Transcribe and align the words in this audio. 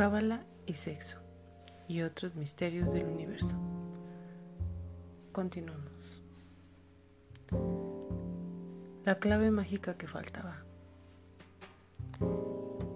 Cábala 0.00 0.46
y 0.64 0.72
sexo 0.72 1.18
y 1.86 2.00
otros 2.00 2.34
misterios 2.34 2.90
del 2.90 3.04
universo. 3.04 3.60
Continuamos. 5.30 5.92
La 9.04 9.16
clave 9.16 9.50
mágica 9.50 9.98
que 9.98 10.06
faltaba. 10.06 10.64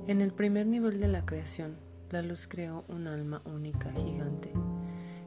En 0.07 0.23
el 0.23 0.33
primer 0.33 0.67
nivel 0.67 0.99
de 0.99 1.09
la 1.09 1.27
creación, 1.27 1.77
la 2.11 2.23
luz 2.23 2.47
creó 2.49 2.87
un 2.89 3.07
alma 3.07 3.43
única, 3.45 3.93
gigante, 3.93 4.55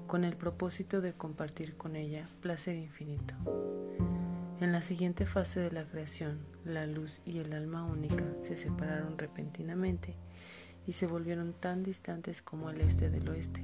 con 0.08 0.24
el 0.24 0.36
propósito 0.36 1.00
de 1.00 1.14
compartir 1.14 1.78
con 1.78 1.96
ella 1.96 2.28
placer 2.42 2.76
infinito. 2.76 3.36
En 4.62 4.72
la 4.72 4.82
siguiente 4.82 5.28
fase 5.28 5.60
de 5.60 5.72
la 5.72 5.84
creación, 5.84 6.40
la 6.66 6.88
luz 6.88 7.22
y 7.24 7.38
el 7.38 7.54
alma 7.54 7.84
única 7.84 8.26
se 8.42 8.58
separaron 8.58 9.20
repentinamente 9.20 10.16
y 10.88 10.94
se 10.94 11.06
volvieron 11.06 11.54
tan 11.54 11.84
distantes 11.84 12.42
como 12.42 12.70
el 12.70 12.82
este 12.82 13.10
del 13.10 13.28
oeste. 13.30 13.62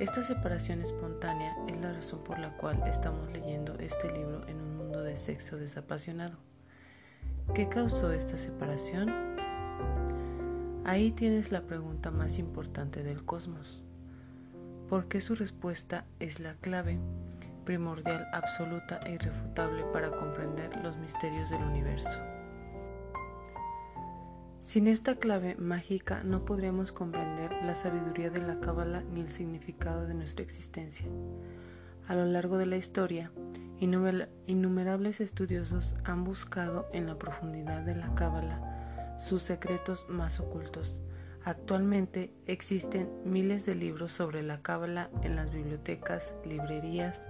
Esta 0.00 0.22
separación 0.22 0.82
espontánea 0.82 1.54
es 1.68 1.80
la 1.80 1.92
razón 1.92 2.24
por 2.24 2.38
la 2.38 2.56
cual 2.56 2.82
estamos 2.86 3.30
leyendo 3.30 3.76
este 3.78 4.10
libro 4.12 4.46
en 4.48 4.60
un 4.60 4.76
mundo 4.76 5.02
de 5.02 5.14
sexo 5.14 5.56
desapasionado. 5.56 6.36
¿Qué 7.54 7.68
causó 7.68 8.10
esta 8.12 8.36
separación? 8.36 9.10
Ahí 10.84 11.12
tienes 11.12 11.52
la 11.52 11.62
pregunta 11.62 12.10
más 12.10 12.38
importante 12.38 13.02
del 13.04 13.24
cosmos. 13.24 13.82
¿Por 14.88 15.06
qué 15.06 15.20
su 15.20 15.36
respuesta 15.36 16.06
es 16.18 16.40
la 16.40 16.54
clave 16.54 16.98
primordial, 17.64 18.26
absoluta 18.32 18.98
e 19.06 19.12
irrefutable 19.12 19.84
para 19.92 20.10
comprender 20.10 20.76
los 20.82 20.96
misterios 20.96 21.50
del 21.50 21.62
universo? 21.62 22.39
Sin 24.70 24.86
esta 24.86 25.16
clave 25.16 25.56
mágica 25.56 26.22
no 26.22 26.44
podríamos 26.44 26.92
comprender 26.92 27.50
la 27.64 27.74
sabiduría 27.74 28.30
de 28.30 28.40
la 28.40 28.60
Cábala 28.60 29.02
ni 29.02 29.20
el 29.20 29.28
significado 29.28 30.06
de 30.06 30.14
nuestra 30.14 30.44
existencia. 30.44 31.08
A 32.06 32.14
lo 32.14 32.24
largo 32.24 32.56
de 32.56 32.66
la 32.66 32.76
historia, 32.76 33.32
innumerables 33.80 35.20
estudiosos 35.20 35.96
han 36.04 36.22
buscado 36.22 36.86
en 36.92 37.08
la 37.08 37.18
profundidad 37.18 37.82
de 37.82 37.96
la 37.96 38.14
Cábala 38.14 39.16
sus 39.18 39.42
secretos 39.42 40.06
más 40.08 40.38
ocultos. 40.38 41.00
Actualmente 41.44 42.32
existen 42.46 43.10
miles 43.24 43.66
de 43.66 43.74
libros 43.74 44.12
sobre 44.12 44.40
la 44.40 44.62
Cábala 44.62 45.10
en 45.24 45.34
las 45.34 45.50
bibliotecas, 45.50 46.36
librerías, 46.44 47.26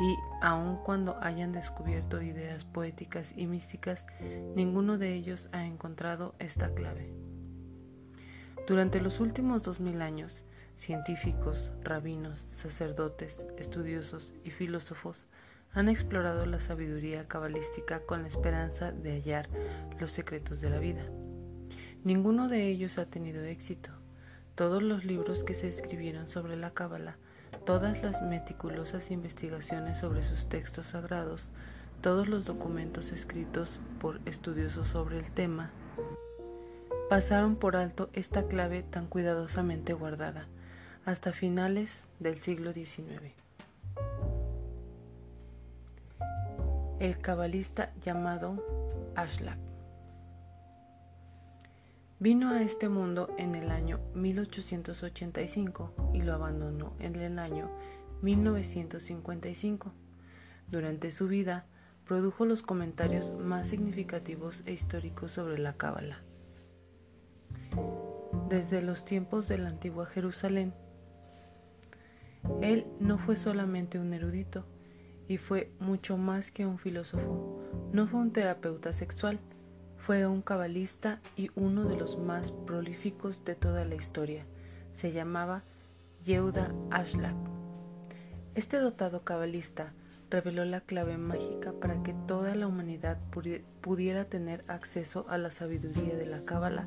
y 0.00 0.33
aun 0.44 0.76
cuando 0.76 1.16
hayan 1.22 1.52
descubierto 1.52 2.20
ideas 2.20 2.66
poéticas 2.66 3.32
y 3.34 3.46
místicas, 3.46 4.06
ninguno 4.54 4.98
de 4.98 5.14
ellos 5.14 5.48
ha 5.52 5.64
encontrado 5.64 6.34
esta 6.38 6.74
clave. 6.74 7.14
Durante 8.68 9.00
los 9.00 9.20
últimos 9.20 9.62
dos 9.62 9.80
mil 9.80 10.02
años, 10.02 10.44
científicos, 10.76 11.72
rabinos, 11.82 12.40
sacerdotes, 12.40 13.46
estudiosos 13.56 14.34
y 14.44 14.50
filósofos 14.50 15.28
han 15.72 15.88
explorado 15.88 16.44
la 16.44 16.60
sabiduría 16.60 17.26
cabalística 17.26 18.00
con 18.00 18.20
la 18.20 18.28
esperanza 18.28 18.92
de 18.92 19.12
hallar 19.12 19.48
los 19.98 20.10
secretos 20.10 20.60
de 20.60 20.68
la 20.68 20.78
vida. 20.78 21.06
Ninguno 22.02 22.48
de 22.48 22.68
ellos 22.68 22.98
ha 22.98 23.06
tenido 23.06 23.42
éxito. 23.44 23.92
Todos 24.56 24.82
los 24.82 25.06
libros 25.06 25.42
que 25.42 25.54
se 25.54 25.68
escribieron 25.68 26.28
sobre 26.28 26.56
la 26.56 26.74
cábala 26.74 27.16
todas 27.54 28.02
las 28.02 28.22
meticulosas 28.22 29.10
investigaciones 29.10 29.98
sobre 29.98 30.22
sus 30.22 30.46
textos 30.46 30.86
sagrados, 30.86 31.50
todos 32.00 32.28
los 32.28 32.44
documentos 32.44 33.12
escritos 33.12 33.80
por 34.00 34.20
estudiosos 34.26 34.88
sobre 34.88 35.18
el 35.18 35.30
tema, 35.30 35.70
pasaron 37.08 37.56
por 37.56 37.76
alto 37.76 38.10
esta 38.12 38.46
clave 38.46 38.82
tan 38.82 39.06
cuidadosamente 39.06 39.92
guardada 39.92 40.46
hasta 41.04 41.32
finales 41.32 42.08
del 42.18 42.38
siglo 42.38 42.72
XIX. 42.72 43.34
El 46.98 47.18
cabalista 47.18 47.92
llamado 48.00 49.12
Ashlag 49.16 49.73
Vino 52.20 52.50
a 52.50 52.62
este 52.62 52.88
mundo 52.88 53.34
en 53.38 53.56
el 53.56 53.70
año 53.70 54.00
1885 54.14 56.12
y 56.14 56.22
lo 56.22 56.32
abandonó 56.32 56.94
en 57.00 57.16
el 57.16 57.38
año 57.40 57.68
1955. 58.22 59.92
Durante 60.70 61.10
su 61.10 61.26
vida, 61.26 61.66
produjo 62.06 62.46
los 62.46 62.62
comentarios 62.62 63.32
más 63.32 63.66
significativos 63.68 64.62
e 64.64 64.72
históricos 64.72 65.32
sobre 65.32 65.58
la 65.58 65.76
Cábala. 65.76 66.22
Desde 68.48 68.80
los 68.80 69.04
tiempos 69.04 69.48
de 69.48 69.58
la 69.58 69.68
antigua 69.68 70.06
Jerusalén, 70.06 70.72
él 72.62 72.86
no 73.00 73.18
fue 73.18 73.34
solamente 73.34 73.98
un 73.98 74.12
erudito, 74.12 74.64
y 75.26 75.38
fue 75.38 75.72
mucho 75.80 76.16
más 76.16 76.50
que 76.50 76.64
un 76.64 76.78
filósofo, 76.78 77.60
no 77.92 78.06
fue 78.06 78.20
un 78.20 78.32
terapeuta 78.32 78.92
sexual, 78.92 79.40
fue 80.06 80.26
un 80.26 80.42
cabalista 80.42 81.18
y 81.34 81.50
uno 81.54 81.84
de 81.84 81.96
los 81.96 82.18
más 82.18 82.52
prolíficos 82.52 83.42
de 83.46 83.54
toda 83.54 83.86
la 83.86 83.94
historia. 83.94 84.44
Se 84.90 85.12
llamaba 85.12 85.62
Yehuda 86.22 86.74
Ashlag. 86.90 87.34
Este 88.54 88.76
dotado 88.76 89.24
cabalista 89.24 89.94
reveló 90.28 90.66
la 90.66 90.82
clave 90.82 91.16
mágica 91.16 91.72
para 91.72 92.02
que 92.02 92.14
toda 92.26 92.54
la 92.54 92.66
humanidad 92.66 93.18
pudiera 93.80 94.26
tener 94.26 94.62
acceso 94.68 95.24
a 95.30 95.38
la 95.38 95.48
sabiduría 95.48 96.16
de 96.16 96.26
la 96.26 96.44
cábala 96.44 96.86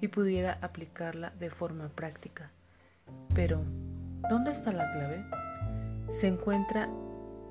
y 0.00 0.08
pudiera 0.08 0.58
aplicarla 0.60 1.30
de 1.38 1.50
forma 1.50 1.88
práctica. 1.88 2.50
Pero, 3.32 3.62
¿dónde 4.28 4.50
está 4.50 4.72
la 4.72 4.90
clave? 4.90 5.24
Se 6.10 6.26
encuentra 6.26 6.90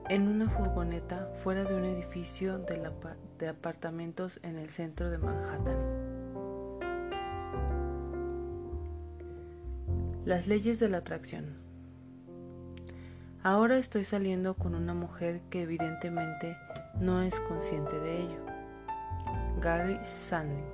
en 0.10 0.28
una 0.28 0.50
furgoneta 0.50 1.32
fuera 1.44 1.64
de 1.64 1.76
un 1.76 1.86
edificio 1.86 2.60
de, 2.60 3.48
apartamentos 3.48 4.40
en 4.44 4.58
el 4.58 4.70
centro 4.70 5.10
de 5.10 5.18
Manhattan. 5.18 5.78
Las 10.26 10.48
leyes 10.48 10.80
de 10.80 10.90
la 10.90 10.98
atracción. 10.98 11.58
Ahora 13.44 13.78
estoy 13.78 14.04
saliendo 14.04 14.56
con 14.56 14.74
una 14.74 14.94
mujer 14.94 15.42
que 15.50 15.64
evidentemente 15.64 16.58
no 17.00 17.22
es 17.22 17.40
consciente 17.42 18.00
de 18.00 18.22
ello. 18.22 18.46
Gary 19.62 20.00
Sandling. 20.04 20.66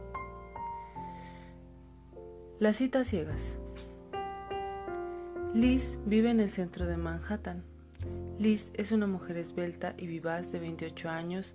Las 2.59 2.77
citas 2.77 3.07
ciegas. 3.07 3.57
Liz 5.53 5.99
vive 6.05 6.29
en 6.29 6.39
el 6.39 6.49
centro 6.49 6.85
de 6.85 6.95
Manhattan 6.95 7.70
Liz 8.41 8.71
es 8.73 8.91
una 8.91 9.05
mujer 9.05 9.37
esbelta 9.37 9.93
y 9.99 10.07
vivaz 10.07 10.51
de 10.51 10.57
28 10.57 11.09
años 11.09 11.53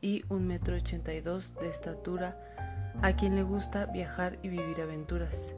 y 0.00 0.22
1,82 0.28 1.50
m 1.50 1.60
de 1.60 1.68
estatura, 1.68 2.40
a 3.02 3.14
quien 3.14 3.36
le 3.36 3.42
gusta 3.42 3.84
viajar 3.84 4.38
y 4.42 4.48
vivir 4.48 4.80
aventuras. 4.80 5.54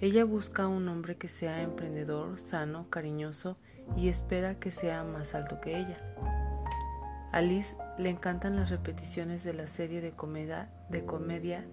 Ella 0.00 0.24
busca 0.24 0.68
un 0.68 0.88
hombre 0.88 1.18
que 1.18 1.28
sea 1.28 1.60
emprendedor, 1.60 2.40
sano, 2.40 2.88
cariñoso 2.88 3.58
y 3.94 4.08
espera 4.08 4.58
que 4.58 4.70
sea 4.70 5.04
más 5.04 5.34
alto 5.34 5.60
que 5.60 5.76
ella. 5.76 5.98
A 7.30 7.42
Liz 7.42 7.76
le 7.98 8.08
encantan 8.08 8.56
las 8.56 8.70
repeticiones 8.70 9.44
de 9.44 9.52
la 9.52 9.66
serie 9.66 10.00
de 10.00 10.12
comedia, 10.12 10.70
de 10.88 11.04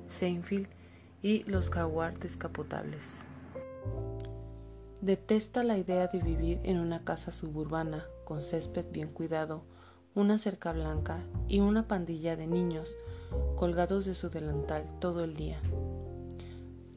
Seinfeld 0.07 0.67
y 1.21 1.43
los 1.45 1.69
jaguar 1.69 2.19
descapotables. 2.19 3.23
Detesta 5.03 5.63
la 5.63 5.77
idea 5.77 6.07
de 6.07 6.19
vivir 6.19 6.61
en 6.63 6.79
una 6.79 7.03
casa 7.03 7.33
suburbana 7.33 8.05
con 8.23 8.41
césped 8.41 8.85
bien 8.89 9.09
cuidado, 9.09 9.63
una 10.15 10.37
cerca 10.37 10.71
blanca 10.71 11.25
y 11.49 11.59
una 11.59 11.89
pandilla 11.89 12.37
de 12.37 12.47
niños 12.47 12.95
colgados 13.57 14.05
de 14.05 14.15
su 14.15 14.29
delantal 14.29 14.85
todo 15.01 15.25
el 15.25 15.35
día. 15.35 15.59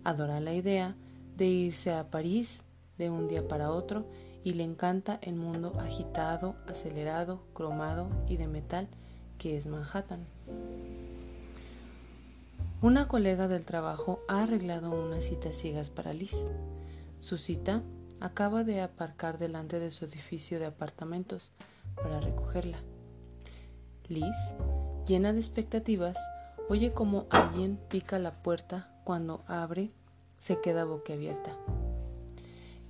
Adora 0.05 0.39
la 0.39 0.55
idea 0.55 0.95
de 1.37 1.47
irse 1.47 1.93
a 1.93 2.09
París 2.09 2.63
de 2.97 3.11
un 3.11 3.27
día 3.27 3.49
para 3.49 3.73
otro 3.73 4.07
y 4.45 4.53
le 4.53 4.63
encanta 4.63 5.19
el 5.21 5.35
mundo 5.35 5.73
agitado, 5.81 6.55
acelerado, 6.69 7.41
cromado 7.55 8.07
y 8.29 8.37
de 8.37 8.47
metal 8.47 8.87
que 9.37 9.57
es 9.57 9.67
Manhattan. 9.67 10.25
Una 12.83 13.09
colega 13.09 13.49
del 13.49 13.65
trabajo 13.65 14.21
ha 14.29 14.45
arreglado 14.45 14.93
unas 14.93 15.25
citas 15.25 15.57
ciegas 15.57 15.91
para 15.91 16.13
Liz. 16.13 16.47
Su 17.19 17.39
cita 17.39 17.83
acaba 18.21 18.65
de 18.65 18.81
aparcar 18.81 19.39
delante 19.39 19.79
de 19.79 19.91
su 19.91 20.05
edificio 20.05 20.59
de 20.59 20.67
apartamentos 20.67 21.53
para 21.95 22.21
recogerla. 22.21 22.79
Liz, 24.09 24.37
llena 25.07 25.33
de 25.33 25.41
expectativas, 25.41 26.19
oye 26.69 26.93
como 26.93 27.27
alguien 27.31 27.79
pica 27.89 28.19
la 28.19 28.43
puerta 28.43 28.93
cuando 29.05 29.45
abre, 29.47 29.93
se 30.39 30.61
queda 30.61 30.85
boquiabierta. 30.85 31.57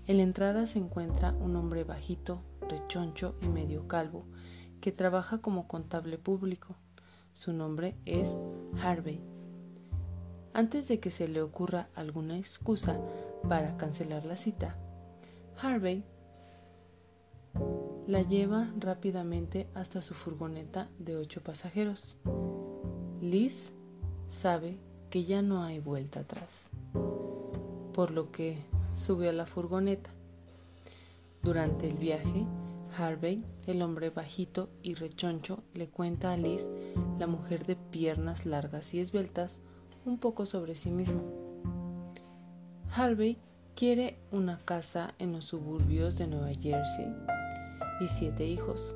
En 0.06 0.18
la 0.18 0.22
entrada 0.22 0.66
se 0.66 0.78
encuentra 0.78 1.32
un 1.32 1.56
hombre 1.56 1.84
bajito, 1.84 2.42
rechoncho 2.68 3.34
y 3.40 3.48
medio 3.48 3.88
calvo, 3.88 4.24
que 4.80 4.92
trabaja 4.92 5.38
como 5.38 5.66
contable 5.66 6.18
público. 6.18 6.76
Su 7.34 7.52
nombre 7.52 7.96
es 8.04 8.38
Harvey. 8.82 9.20
Antes 10.54 10.88
de 10.88 11.00
que 11.00 11.10
se 11.10 11.28
le 11.28 11.42
ocurra 11.42 11.88
alguna 11.94 12.38
excusa 12.38 12.98
para 13.48 13.76
cancelar 13.76 14.24
la 14.24 14.36
cita, 14.36 14.78
Harvey 15.58 16.04
la 18.06 18.22
lleva 18.22 18.70
rápidamente 18.78 19.66
hasta 19.74 20.02
su 20.02 20.14
furgoneta 20.14 20.88
de 20.98 21.16
ocho 21.16 21.42
pasajeros. 21.42 22.18
Liz 23.20 23.72
sabe 24.28 24.78
que 25.10 25.24
ya 25.24 25.40
no 25.40 25.62
hay 25.62 25.80
vuelta 25.80 26.20
atrás, 26.20 26.70
por 27.94 28.10
lo 28.10 28.30
que 28.30 28.58
sube 28.94 29.28
a 29.28 29.32
la 29.32 29.46
furgoneta. 29.46 30.10
Durante 31.42 31.88
el 31.88 31.96
viaje, 31.96 32.46
Harvey, 32.98 33.42
el 33.66 33.82
hombre 33.82 34.10
bajito 34.10 34.68
y 34.82 34.94
rechoncho, 34.94 35.62
le 35.74 35.88
cuenta 35.88 36.32
a 36.32 36.36
Liz, 36.36 36.68
la 37.18 37.26
mujer 37.26 37.64
de 37.64 37.76
piernas 37.76 38.44
largas 38.46 38.92
y 38.94 39.00
esbeltas, 39.00 39.58
un 40.04 40.18
poco 40.18 40.44
sobre 40.44 40.74
sí 40.74 40.90
mismo. 40.90 41.22
Harvey 42.94 43.38
quiere 43.76 44.16
una 44.32 44.58
casa 44.64 45.12
en 45.18 45.32
los 45.32 45.44
suburbios 45.44 46.16
de 46.16 46.26
Nueva 46.26 46.50
Jersey 46.54 47.14
y 48.00 48.08
siete 48.08 48.46
hijos. 48.46 48.94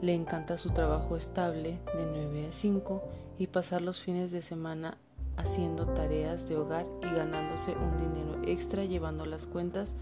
Le 0.00 0.14
encanta 0.14 0.56
su 0.56 0.70
trabajo 0.70 1.16
estable 1.16 1.80
de 1.96 2.06
9 2.06 2.46
a 2.46 2.52
5 2.52 3.02
y 3.40 3.48
pasar 3.48 3.82
los 3.82 4.00
fines 4.00 4.30
de 4.30 4.40
semana 4.40 4.98
haciendo 5.36 5.84
tareas 5.84 6.48
de 6.48 6.56
hogar 6.56 6.86
y 7.02 7.12
ganándose 7.12 7.72
un 7.72 7.96
dinero 7.98 8.40
extra 8.46 8.84
llevando 8.84 9.26
las 9.26 9.46
cuentas 9.46 9.96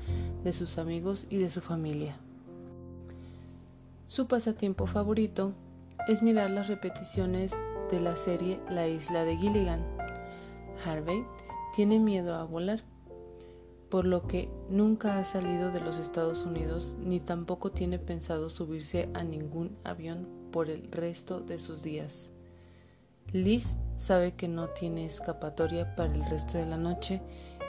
de 0.44 0.52
sus 0.52 0.76
amigos 0.76 1.26
y 1.30 1.38
de 1.38 1.48
su 1.48 1.62
familia. 1.62 2.16
Su 4.08 4.26
pasatiempo 4.26 4.86
favorito 4.86 5.54
es 6.06 6.22
mirar 6.22 6.50
las 6.50 6.68
repeticiones 6.68 7.54
de 7.90 8.00
la 8.00 8.16
serie 8.16 8.60
La 8.68 8.86
isla 8.88 9.24
de 9.24 9.38
Gilligan. 9.38 9.82
Harvey 10.84 11.24
tiene 11.74 11.98
miedo 11.98 12.34
a 12.34 12.44
volar, 12.44 12.82
por 13.96 14.04
lo 14.04 14.26
que 14.26 14.50
nunca 14.68 15.18
ha 15.18 15.24
salido 15.24 15.72
de 15.72 15.80
los 15.80 15.98
Estados 15.98 16.44
Unidos 16.44 16.94
ni 17.00 17.18
tampoco 17.18 17.72
tiene 17.72 17.98
pensado 17.98 18.50
subirse 18.50 19.08
a 19.14 19.24
ningún 19.24 19.74
avión 19.84 20.28
por 20.52 20.68
el 20.68 20.92
resto 20.92 21.40
de 21.40 21.58
sus 21.58 21.82
días. 21.82 22.28
Liz 23.32 23.74
sabe 23.96 24.34
que 24.34 24.48
no 24.48 24.68
tiene 24.68 25.06
escapatoria 25.06 25.96
para 25.96 26.12
el 26.12 26.22
resto 26.26 26.58
de 26.58 26.66
la 26.66 26.76
noche 26.76 27.22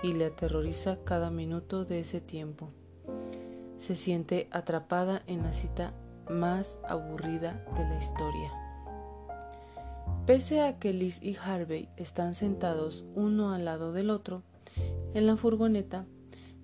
y 0.04 0.12
le 0.12 0.26
aterroriza 0.26 0.98
cada 1.06 1.32
minuto 1.32 1.86
de 1.86 2.02
ese 2.02 2.20
tiempo. 2.20 2.72
Se 3.78 3.96
siente 3.96 4.50
atrapada 4.52 5.24
en 5.28 5.44
la 5.44 5.54
cita 5.54 5.94
más 6.30 6.78
aburrida 6.90 7.66
de 7.78 7.86
la 7.86 7.98
historia. 7.98 8.52
Pese 10.26 10.60
a 10.60 10.78
que 10.78 10.92
Liz 10.92 11.24
y 11.24 11.38
Harvey 11.38 11.88
están 11.96 12.34
sentados 12.34 13.06
uno 13.16 13.54
al 13.54 13.64
lado 13.64 13.94
del 13.94 14.10
otro, 14.10 14.44
en 15.14 15.26
la 15.26 15.38
furgoneta 15.38 16.06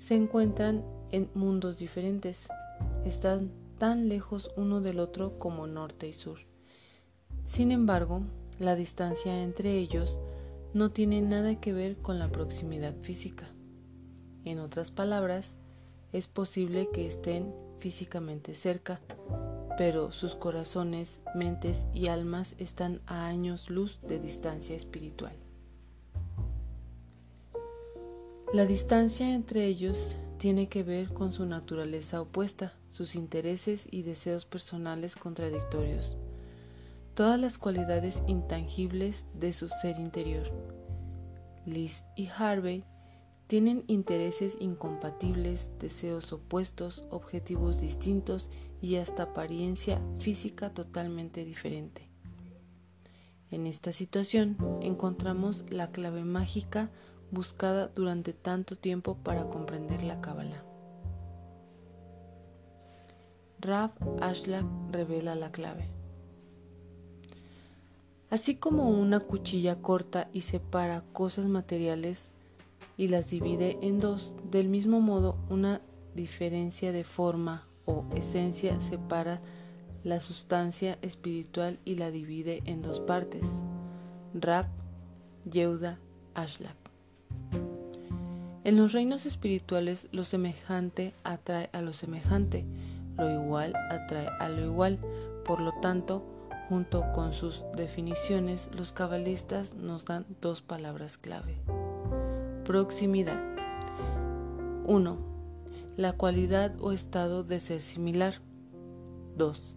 se 0.03 0.15
encuentran 0.15 0.83
en 1.11 1.29
mundos 1.33 1.77
diferentes. 1.77 2.49
Están 3.05 3.53
tan 3.77 4.09
lejos 4.09 4.51
uno 4.57 4.81
del 4.81 4.99
otro 4.99 5.39
como 5.39 5.65
norte 5.65 6.09
y 6.09 6.13
sur. 6.13 6.39
Sin 7.45 7.71
embargo, 7.71 8.23
la 8.59 8.75
distancia 8.75 9.41
entre 9.41 9.77
ellos 9.77 10.19
no 10.73 10.91
tiene 10.91 11.21
nada 11.21 11.57
que 11.61 11.71
ver 11.71 11.95
con 11.95 12.19
la 12.19 12.29
proximidad 12.29 12.93
física. 13.01 13.45
En 14.43 14.59
otras 14.59 14.91
palabras, 14.91 15.57
es 16.11 16.27
posible 16.27 16.89
que 16.91 17.07
estén 17.07 17.55
físicamente 17.79 18.55
cerca, 18.55 18.99
pero 19.77 20.11
sus 20.11 20.35
corazones, 20.35 21.21
mentes 21.33 21.87
y 21.93 22.07
almas 22.07 22.55
están 22.59 22.99
a 23.05 23.25
años 23.27 23.69
luz 23.69 24.01
de 24.01 24.19
distancia 24.19 24.75
espiritual. 24.75 25.37
La 28.53 28.67
distancia 28.67 29.33
entre 29.33 29.65
ellos 29.65 30.15
tiene 30.37 30.69
que 30.69 30.83
ver 30.83 31.11
con 31.11 31.33
su 31.33 31.47
naturaleza 31.47 32.21
opuesta, 32.21 32.75
sus 32.87 33.15
intereses 33.15 33.87
y 33.89 34.03
deseos 34.03 34.45
personales 34.45 35.15
contradictorios, 35.15 36.19
todas 37.15 37.39
las 37.39 37.57
cualidades 37.57 38.21
intangibles 38.27 39.25
de 39.33 39.53
su 39.53 39.69
ser 39.69 39.97
interior. 39.97 40.51
Liz 41.65 42.03
y 42.15 42.27
Harvey 42.27 42.83
tienen 43.47 43.85
intereses 43.87 44.55
incompatibles, 44.59 45.71
deseos 45.79 46.31
opuestos, 46.31 47.05
objetivos 47.09 47.81
distintos 47.81 48.51
y 48.83 48.97
hasta 48.97 49.23
apariencia 49.23 49.99
física 50.19 50.71
totalmente 50.71 51.43
diferente. 51.43 52.07
En 53.49 53.65
esta 53.65 53.91
situación 53.91 54.57
encontramos 54.83 55.65
la 55.71 55.89
clave 55.89 56.23
mágica 56.23 56.91
buscada 57.33 57.87
durante 57.87 58.31
tanto 58.31 58.77
tiempo 58.77 59.17
para 59.17 59.49
comprender 59.49 60.03
la 60.03 60.21
cábala. 60.21 60.63
Rav 63.59 63.91
Ashlak 64.21 64.65
revela 64.91 65.35
la 65.35 65.51
clave. 65.51 65.87
Así 68.29 68.55
como 68.55 68.89
una 68.89 69.19
cuchilla 69.19 69.81
corta 69.81 70.29
y 70.33 70.41
separa 70.41 71.03
cosas 71.13 71.45
materiales 71.45 72.31
y 72.97 73.07
las 73.07 73.29
divide 73.29 73.77
en 73.81 73.99
dos, 73.99 74.35
del 74.51 74.69
mismo 74.69 75.01
modo 75.01 75.37
una 75.49 75.81
diferencia 76.15 76.91
de 76.91 77.03
forma 77.03 77.67
o 77.85 78.05
esencia 78.15 78.79
separa 78.81 79.41
la 80.03 80.19
sustancia 80.19 80.97
espiritual 81.01 81.79
y 81.85 81.95
la 81.95 82.11
divide 82.11 82.59
en 82.65 82.81
dos 82.81 82.99
partes. 82.99 83.63
Rab, 84.33 84.67
Yehuda, 85.49 85.99
Ashlak. 86.33 86.82
En 88.63 88.77
los 88.77 88.93
reinos 88.93 89.25
espirituales 89.25 90.07
lo 90.13 90.23
semejante 90.23 91.13
atrae 91.25 91.69
a 91.73 91.81
lo 91.81 91.91
semejante, 91.91 92.65
lo 93.17 93.29
igual 93.29 93.73
atrae 93.89 94.29
a 94.39 94.47
lo 94.47 94.63
igual. 94.63 94.99
Por 95.43 95.59
lo 95.59 95.73
tanto, 95.81 96.23
junto 96.69 97.03
con 97.11 97.33
sus 97.33 97.65
definiciones, 97.75 98.69
los 98.73 98.93
cabalistas 98.93 99.75
nos 99.75 100.05
dan 100.05 100.25
dos 100.39 100.61
palabras 100.61 101.17
clave. 101.17 101.57
Proximidad. 102.63 103.41
1. 104.85 105.17
La 105.97 106.13
cualidad 106.13 106.73
o 106.79 106.93
estado 106.93 107.43
de 107.43 107.59
ser 107.59 107.81
similar. 107.81 108.35
2. 109.35 109.75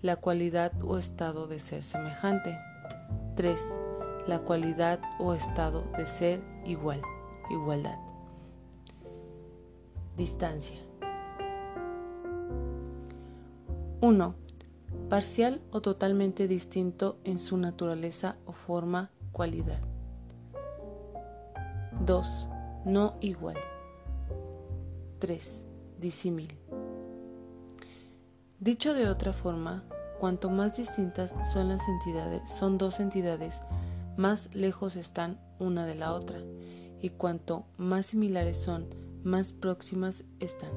La 0.00 0.16
cualidad 0.16 0.72
o 0.82 0.96
estado 0.96 1.46
de 1.48 1.58
ser 1.58 1.82
semejante. 1.82 2.58
3. 3.36 3.60
La 4.26 4.38
cualidad 4.38 5.00
o 5.18 5.34
estado 5.34 5.84
de 5.98 6.06
ser 6.06 6.40
igual. 6.64 7.02
Igualdad. 7.50 8.11
Distancia. 10.16 10.76
1. 14.02 14.34
Parcial 15.08 15.62
o 15.70 15.80
totalmente 15.80 16.48
distinto 16.48 17.18
en 17.24 17.38
su 17.38 17.56
naturaleza 17.56 18.36
o 18.44 18.52
forma, 18.52 19.10
cualidad. 19.32 19.80
2. 22.04 22.48
No 22.84 23.14
igual. 23.20 23.56
3. 25.18 25.64
Disímil. 25.98 26.58
Dicho 28.58 28.92
de 28.92 29.08
otra 29.08 29.32
forma, 29.32 29.82
cuanto 30.20 30.50
más 30.50 30.76
distintas 30.76 31.36
son 31.52 31.68
las 31.68 31.88
entidades, 31.88 32.50
son 32.50 32.76
dos 32.76 33.00
entidades, 33.00 33.62
más 34.16 34.54
lejos 34.54 34.96
están 34.96 35.40
una 35.58 35.86
de 35.86 35.94
la 35.94 36.12
otra, 36.12 36.38
y 37.00 37.10
cuanto 37.10 37.64
más 37.76 38.06
similares 38.06 38.56
son, 38.56 39.01
más 39.24 39.52
próximas 39.52 40.24
están. 40.40 40.70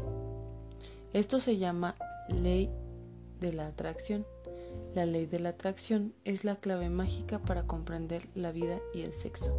Esto 1.13 1.39
se 1.39 1.57
llama 1.57 1.95
ley 2.29 2.69
de 3.39 3.53
la 3.53 3.67
atracción. 3.67 4.25
La 4.93 5.05
ley 5.05 5.25
de 5.25 5.39
la 5.39 5.49
atracción 5.49 6.13
es 6.23 6.43
la 6.43 6.55
clave 6.55 6.89
mágica 6.89 7.39
para 7.39 7.63
comprender 7.63 8.27
la 8.35 8.51
vida 8.51 8.79
y 8.93 9.01
el 9.01 9.13
sexo. 9.13 9.53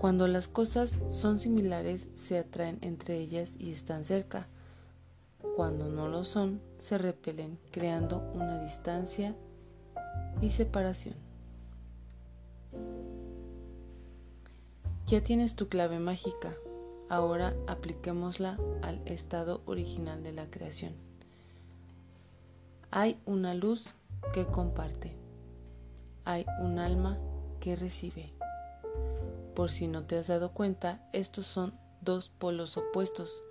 Cuando 0.00 0.28
las 0.28 0.48
cosas 0.48 1.00
son 1.10 1.38
similares, 1.38 2.10
se 2.14 2.38
atraen 2.38 2.78
entre 2.80 3.18
ellas 3.18 3.54
y 3.58 3.72
están 3.72 4.04
cerca. 4.04 4.46
Cuando 5.56 5.88
no 5.88 6.08
lo 6.08 6.24
son, 6.24 6.60
se 6.78 6.98
repelen, 6.98 7.58
creando 7.70 8.18
una 8.34 8.62
distancia 8.62 9.34
y 10.40 10.50
separación. 10.50 11.14
Ya 15.06 15.22
tienes 15.22 15.54
tu 15.54 15.68
clave 15.68 15.98
mágica. 15.98 16.54
Ahora 17.08 17.54
apliquémosla 17.66 18.58
al 18.82 19.00
estado 19.06 19.62
original 19.66 20.22
de 20.22 20.32
la 20.32 20.50
creación. 20.50 20.94
Hay 22.90 23.18
una 23.26 23.54
luz 23.54 23.94
que 24.32 24.46
comparte. 24.46 25.16
Hay 26.24 26.46
un 26.60 26.78
alma 26.78 27.18
que 27.60 27.76
recibe. 27.76 28.32
Por 29.54 29.70
si 29.70 29.88
no 29.88 30.04
te 30.04 30.16
has 30.16 30.28
dado 30.28 30.52
cuenta, 30.52 31.08
estos 31.12 31.46
son 31.46 31.74
dos 32.00 32.28
polos 32.28 32.76
opuestos, 32.76 33.42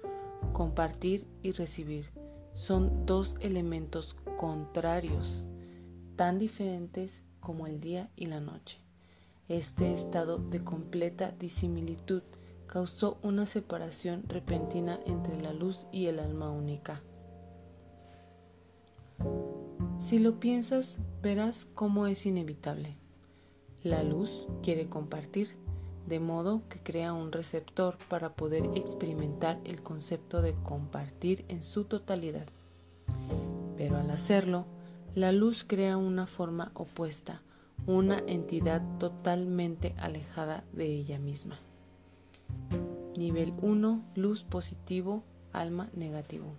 compartir 0.52 1.28
y 1.42 1.52
recibir. 1.52 2.10
Son 2.54 3.06
dos 3.06 3.38
elementos 3.40 4.16
contrarios, 4.38 5.46
tan 6.16 6.40
diferentes 6.40 7.24
como 7.40 7.68
el 7.68 7.82
día 7.82 8.10
y 8.16 8.28
la 8.28 8.40
noche. 8.40 8.80
Este 9.48 9.94
estado 9.94 10.38
de 10.38 10.64
completa 10.64 11.32
disimilitud 11.32 12.24
causó 12.74 13.20
una 13.22 13.46
separación 13.46 14.24
repentina 14.28 15.00
entre 15.06 15.40
la 15.40 15.54
luz 15.54 15.86
y 15.92 16.08
el 16.08 16.18
alma 16.18 16.50
única. 16.50 17.04
Si 20.00 20.18
lo 20.18 20.40
piensas, 20.40 20.98
verás 21.22 21.66
cómo 21.66 22.08
es 22.08 22.26
inevitable. 22.26 22.98
La 23.84 24.02
luz 24.02 24.48
quiere 24.64 24.90
compartir, 24.90 25.50
de 26.08 26.20
modo 26.20 26.64
que 26.68 26.80
crea 26.80 27.14
un 27.14 27.32
receptor 27.32 27.96
para 28.10 28.34
poder 28.34 28.68
experimentar 28.74 29.60
el 29.66 29.84
concepto 29.84 30.42
de 30.42 30.56
compartir 30.64 31.46
en 31.50 31.62
su 31.62 31.84
totalidad. 31.84 32.48
Pero 33.78 33.98
al 33.98 34.10
hacerlo, 34.10 34.66
la 35.14 35.32
luz 35.32 35.64
crea 35.64 35.98
una 35.98 36.26
forma 36.26 36.72
opuesta, 36.74 37.44
una 37.86 38.18
entidad 38.26 38.82
totalmente 38.98 39.94
alejada 40.00 40.64
de 40.74 40.88
ella 40.88 41.20
misma. 41.20 41.56
Nivel 43.18 43.54
1, 43.62 44.04
luz 44.16 44.44
positivo, 44.44 45.24
alma 45.52 45.90
negativo. 45.94 46.56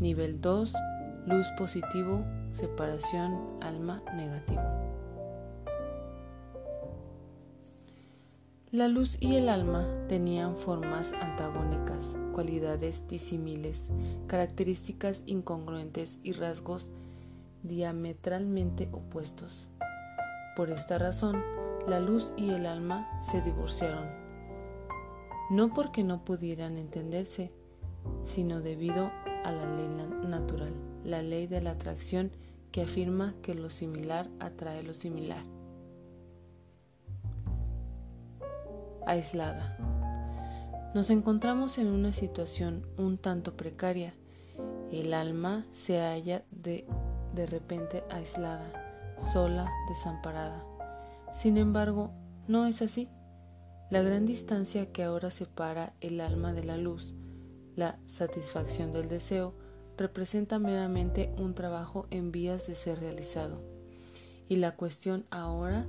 Nivel 0.00 0.40
2, 0.40 0.72
luz 1.26 1.46
positivo, 1.58 2.24
separación, 2.52 3.38
alma 3.60 4.02
negativo. 4.16 4.62
La 8.72 8.86
luz 8.86 9.16
y 9.18 9.34
el 9.34 9.48
alma 9.48 9.88
tenían 10.08 10.56
formas 10.56 11.12
antagónicas, 11.12 12.16
cualidades 12.32 13.08
disímiles, 13.08 13.90
características 14.28 15.24
incongruentes 15.26 16.20
y 16.22 16.32
rasgos 16.32 16.92
diametralmente 17.64 18.88
opuestos. 18.92 19.70
Por 20.54 20.70
esta 20.70 20.98
razón, 20.98 21.42
la 21.88 21.98
luz 21.98 22.32
y 22.36 22.50
el 22.50 22.64
alma 22.64 23.08
se 23.22 23.40
divorciaron, 23.42 24.06
no 25.50 25.74
porque 25.74 26.04
no 26.04 26.24
pudieran 26.24 26.78
entenderse, 26.78 27.52
sino 28.24 28.60
debido 28.60 29.10
a 29.44 29.52
la 29.52 29.76
ley 29.76 29.88
natural, 30.28 30.72
la 31.04 31.22
ley 31.22 31.46
de 31.46 31.60
la 31.60 31.72
atracción 31.72 32.30
que 32.72 32.82
afirma 32.82 33.34
que 33.42 33.54
lo 33.54 33.68
similar 33.68 34.28
atrae 34.38 34.82
lo 34.82 34.94
similar. 34.94 35.44
aislada. 39.06 39.76
Nos 40.94 41.10
encontramos 41.10 41.78
en 41.78 41.88
una 41.88 42.12
situación 42.12 42.86
un 42.96 43.18
tanto 43.18 43.56
precaria. 43.56 44.14
El 44.90 45.14
alma 45.14 45.66
se 45.70 46.00
halla 46.00 46.44
de, 46.50 46.86
de 47.34 47.46
repente 47.46 48.04
aislada, 48.10 48.72
sola, 49.32 49.70
desamparada. 49.88 50.64
Sin 51.32 51.58
embargo, 51.58 52.10
no 52.48 52.66
es 52.66 52.82
así. 52.82 53.08
La 53.90 54.02
gran 54.02 54.24
distancia 54.24 54.92
que 54.92 55.02
ahora 55.02 55.32
separa 55.32 55.94
el 56.00 56.20
alma 56.20 56.52
de 56.52 56.62
la 56.62 56.76
luz, 56.76 57.12
la 57.74 57.98
satisfacción 58.06 58.92
del 58.92 59.08
deseo, 59.08 59.52
representa 59.98 60.60
meramente 60.60 61.34
un 61.36 61.54
trabajo 61.54 62.06
en 62.10 62.30
vías 62.30 62.68
de 62.68 62.76
ser 62.76 63.00
realizado. 63.00 63.60
Y 64.48 64.56
la 64.56 64.76
cuestión 64.76 65.26
ahora 65.30 65.86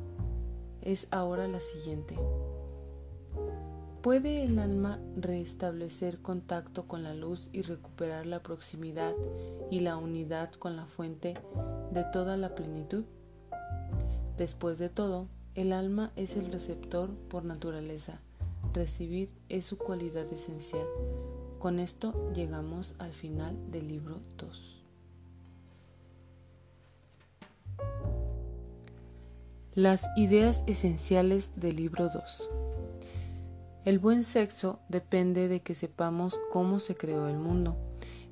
es 0.82 1.08
ahora 1.12 1.48
la 1.48 1.60
siguiente. 1.60 2.18
¿Puede 4.02 4.46
el 4.46 4.58
alma 4.58 5.00
restablecer 5.16 6.24
contacto 6.24 6.88
con 6.88 7.04
la 7.04 7.14
luz 7.14 7.50
y 7.54 7.62
recuperar 7.62 8.26
la 8.26 8.42
proximidad 8.42 9.14
y 9.70 9.82
la 9.82 9.98
unidad 9.98 10.52
con 10.54 10.76
la 10.76 10.88
fuente 10.88 11.36
de 11.92 12.04
toda 12.12 12.36
la 12.36 12.56
plenitud? 12.56 13.06
Después 14.40 14.80
de 14.80 14.90
todo, 14.90 15.28
el 15.56 15.74
alma 15.74 16.12
es 16.16 16.38
el 16.38 16.52
receptor 16.52 17.10
por 17.30 17.44
naturaleza. 17.44 18.22
Recibir 18.74 19.30
es 19.50 19.66
su 19.66 19.78
cualidad 19.78 20.32
esencial. 20.32 20.86
Con 21.60 21.80
esto 21.80 22.32
llegamos 22.34 22.96
al 23.00 23.14
final 23.14 23.58
del 23.72 23.88
libro 23.88 24.22
2. 24.38 24.84
Las 29.74 30.10
ideas 30.16 30.64
esenciales 30.68 31.54
del 31.56 31.76
libro 31.76 32.10
2. 32.10 32.50
El 33.84 34.00
buen 34.00 34.24
sexo 34.24 34.80
depende 34.90 35.48
de 35.48 35.62
que 35.62 35.76
sepamos 35.76 36.40
cómo 36.52 36.80
se 36.80 36.96
creó 36.96 37.28
el 37.28 37.38
mundo, 37.38 37.78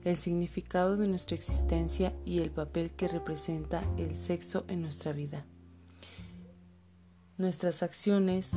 el 0.04 0.16
significado 0.16 0.96
de 0.96 1.08
nuestra 1.08 1.36
existencia 1.36 2.14
y 2.24 2.40
el 2.40 2.52
papel 2.52 2.92
que 2.92 3.08
representa 3.08 3.84
el 3.98 4.16
sexo 4.16 4.64
en 4.68 4.82
nuestra 4.82 5.12
vida. 5.12 5.46
Nuestras 7.40 7.84
acciones 7.84 8.52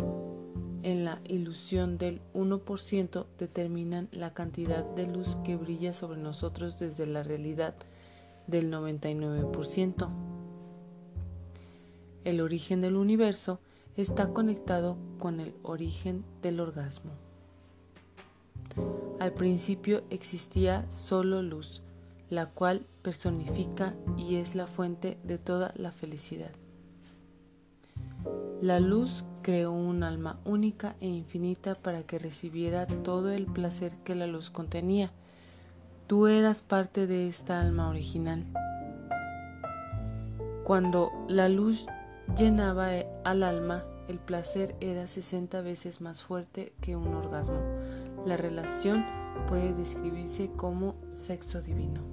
en 0.83 1.05
la 1.05 1.21
ilusión 1.29 1.99
del 1.99 2.21
1% 2.35 3.27
determinan 3.39 4.09
la 4.11 4.35
cantidad 4.35 4.85
de 4.85 5.07
luz 5.07 5.37
que 5.45 5.55
brilla 5.55 5.95
sobre 5.95 6.21
nosotros 6.21 6.81
desde 6.81 7.07
la 7.07 7.23
realidad 7.23 7.77
del 8.49 8.73
99%. 8.73 10.09
El 12.25 12.41
origen 12.41 12.81
del 12.81 12.97
universo 12.97 13.61
está 13.97 14.33
conectado 14.33 14.97
con 15.21 15.39
el 15.39 15.55
origen 15.63 16.25
del 16.43 16.59
orgasmo. 16.59 17.13
Al 19.21 19.33
principio 19.33 20.03
existía 20.11 20.91
solo 20.91 21.41
luz, 21.41 21.85
la 22.31 22.47
cual 22.47 22.85
personifica 23.03 23.95
y 24.17 24.39
es 24.39 24.57
la 24.57 24.67
fuente 24.67 25.19
de 25.23 25.39
toda 25.39 25.73
la 25.77 25.93
felicidad. 25.93 26.51
La 28.61 28.81
luz 28.81 29.25
creó 29.43 29.73
un 29.73 30.03
alma 30.03 30.39
única 30.45 30.95
e 31.01 31.09
infinita 31.09 31.75
para 31.75 32.05
que 32.05 32.19
recibiera 32.19 32.87
todo 32.87 33.31
el 33.31 33.47
placer 33.47 33.97
que 34.05 34.15
la 34.15 34.27
luz 34.27 34.51
contenía. 34.51 35.11
Tú 36.07 36.27
eras 36.27 36.63
parte 36.63 37.07
de 37.07 37.29
esta 37.29 37.61
alma 37.61 37.89
original. 37.89 38.45
Cuando 40.65 41.11
la 41.29 41.49
luz 41.49 41.87
llenaba 42.37 42.91
al 43.25 43.43
alma, 43.43 43.85
el 44.09 44.19
placer 44.19 44.77
era 44.81 45.07
60 45.07 45.61
veces 45.63 46.01
más 46.01 46.23
fuerte 46.23 46.73
que 46.81 46.97
un 46.97 47.15
orgasmo. 47.15 47.61
La 48.25 48.37
relación 48.37 49.05
puede 49.49 49.75
describirse 49.75 50.51
como 50.57 50.95
sexo 51.11 51.61
divino. 51.61 52.12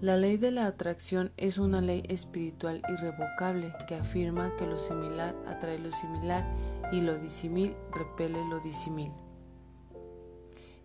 La 0.00 0.16
ley 0.16 0.36
de 0.36 0.50
la 0.50 0.66
atracción 0.66 1.32
es 1.36 1.58
una 1.58 1.80
ley 1.80 2.02
espiritual 2.08 2.82
irrevocable 2.88 3.72
que 3.86 3.94
afirma 3.94 4.54
que 4.56 4.66
lo 4.66 4.78
similar 4.78 5.34
atrae 5.46 5.78
lo 5.78 5.92
similar 5.92 6.44
y 6.92 7.00
lo 7.00 7.16
disimil 7.18 7.74
repele 7.92 8.44
lo 8.50 8.60
disimil. 8.60 9.12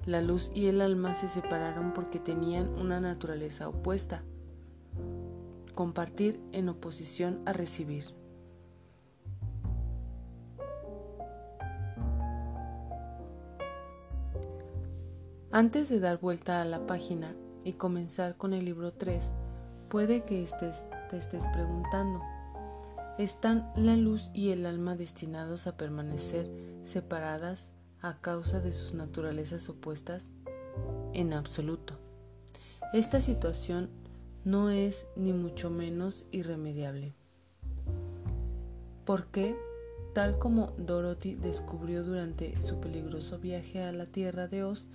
La 0.06 0.22
luz 0.22 0.52
y 0.56 0.68
el 0.68 0.80
alma 0.80 1.14
se 1.16 1.28
separaron 1.28 1.94
porque 1.94 2.20
tenían 2.20 2.70
una 2.80 3.02
naturaleza 3.02 3.68
opuesta 3.68 4.24
compartir 5.76 6.42
en 6.52 6.70
oposición 6.70 7.42
a 7.46 7.54
recibir. 7.54 8.06
Antes 15.52 15.90
de 15.90 16.00
dar 16.00 16.20
vuelta 16.20 16.62
a 16.62 16.66
la 16.66 16.86
página 16.86 17.34
y 17.70 17.74
comenzar 17.74 18.36
con 18.36 18.54
el 18.54 18.66
libro 18.66 18.94
3, 18.94 19.32
puede 19.90 20.24
que 20.24 20.44
estés, 20.44 20.88
te 21.10 21.18
estés 21.18 21.46
preguntando, 21.54 22.22
¿están 23.18 23.72
la 23.76 23.96
luz 23.96 24.32
y 24.34 24.50
el 24.50 24.66
alma 24.66 24.96
destinados 24.96 25.68
a 25.68 25.78
permanecer 25.78 26.50
separadas 26.84 27.74
a 28.02 28.20
causa 28.22 28.60
de 28.60 28.74
sus 28.74 28.94
naturalezas 28.94 29.70
opuestas? 29.70 30.30
En 31.14 31.32
absoluto. 31.34 32.00
Esta 32.92 33.22
situación 33.22 33.90
no 34.46 34.72
es 34.72 35.06
ni 35.16 35.32
mucho 35.32 35.70
menos 35.70 36.26
irremediable. 36.32 37.14
Porque, 39.06 39.56
tal 40.14 40.40
como 40.40 40.74
Dorothy 40.78 41.36
descubrió 41.36 42.04
durante 42.04 42.60
su 42.62 42.80
peligroso 42.80 43.38
viaje 43.38 43.84
a 43.84 43.92
la 43.92 44.08
tierra 44.08 44.48
de 44.48 44.64
Oz, 44.64 44.88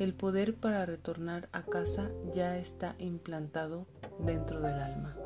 el 0.00 0.14
poder 0.14 0.54
para 0.54 0.86
retornar 0.86 1.50
a 1.52 1.62
casa 1.62 2.10
ya 2.32 2.56
está 2.56 2.94
implantado 2.98 3.86
dentro 4.18 4.62
del 4.62 4.80
alma. 4.80 5.19